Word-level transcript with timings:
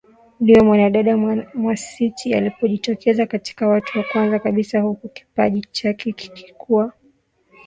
ndio 0.39 0.63
mwanadada 0.65 1.17
Mwasiti 1.53 2.33
alipojitokeza 2.33 3.25
katika 3.25 3.67
watu 3.67 3.97
wa 3.97 4.03
kwanza 4.11 4.39
kabisa 4.39 4.81
huku 4.81 5.09
kipaji 5.09 5.67
chake 5.71 6.11
kilikuwa 6.11 6.93